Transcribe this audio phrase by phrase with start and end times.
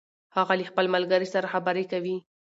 [0.35, 2.17] هغه له خپل ملګري سره خبرې کوي